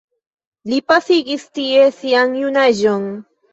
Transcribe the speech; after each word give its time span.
Li 0.71 0.79
pasigis 0.91 1.45
tie 1.59 1.85
sian 2.01 2.35
junaĝon. 2.43 3.09